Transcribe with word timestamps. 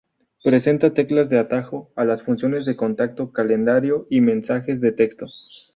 Presenta 0.43 0.95
teclas 0.95 1.29
de 1.29 1.37
atajo 1.37 1.91
a 1.95 2.05
las 2.05 2.23
funciones 2.23 2.65
de 2.65 2.75
contacto, 2.75 3.31
calendario 3.31 4.07
y 4.09 4.21
mensajes 4.21 4.81
de 4.81 4.93
texto. 4.93 5.27